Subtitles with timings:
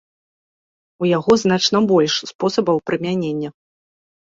[1.03, 3.49] У яго значна больш спосабаў прымянення.